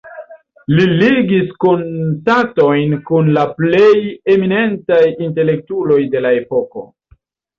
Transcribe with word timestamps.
Li 0.77 0.85
ligis 1.01 1.51
kontaktojn 1.65 2.95
kun 3.09 3.29
la 3.37 3.43
plej 3.59 3.91
eminentaj 4.35 5.01
intelektuloj 5.27 5.99
de 6.15 6.23
la 6.27 6.33
epoko. 6.41 6.87